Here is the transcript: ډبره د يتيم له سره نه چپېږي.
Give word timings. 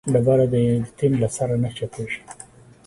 ډبره 0.13 0.45
د 0.53 0.53
يتيم 0.67 1.13
له 1.21 1.27
سره 1.37 1.53
نه 1.63 1.69
چپېږي. 1.77 2.21